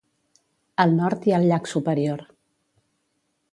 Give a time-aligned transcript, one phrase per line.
[0.83, 2.27] Al nord hi ha el llac Superior.